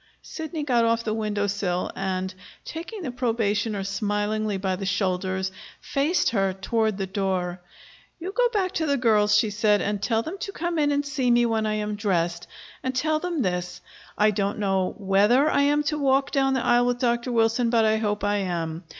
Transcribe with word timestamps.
Sidney 0.23 0.63
got 0.63 0.83
off 0.83 1.03
the 1.03 1.13
window 1.13 1.45
sill, 1.45 1.91
and, 1.95 2.33
taking 2.65 3.03
the 3.03 3.11
probationer 3.11 3.83
smilingly 3.83 4.57
by 4.57 4.75
the 4.75 4.83
shoulders, 4.87 5.51
faced 5.79 6.29
her 6.31 6.53
toward 6.53 6.97
the 6.97 7.05
door. 7.05 7.61
"You 8.19 8.31
go 8.35 8.49
back 8.49 8.71
to 8.71 8.87
the 8.87 8.97
girls," 8.97 9.37
she 9.37 9.51
said, 9.51 9.79
"and 9.79 10.01
tell 10.01 10.23
them 10.23 10.39
to 10.39 10.51
come 10.51 10.79
in 10.79 10.91
and 10.91 11.05
see 11.05 11.29
me 11.29 11.45
when 11.45 11.67
I 11.67 11.75
am 11.75 11.93
dressed, 11.97 12.47
and 12.81 12.95
tell 12.95 13.19
them 13.19 13.43
this: 13.43 13.79
I 14.17 14.31
don't 14.31 14.57
know 14.57 14.95
whether 14.97 15.47
I 15.51 15.61
am 15.61 15.83
to 15.83 15.99
walk 15.99 16.31
down 16.31 16.55
the 16.55 16.65
aisle 16.65 16.87
with 16.87 16.97
Dr. 16.97 17.31
Wilson, 17.31 17.69
but 17.69 17.85
I 17.85 17.97
hope 17.97 18.23
I 18.23 18.37
am. 18.37 18.83